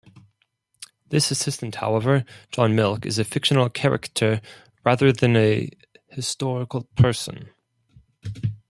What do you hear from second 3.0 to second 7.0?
is a fictional character rather than a historical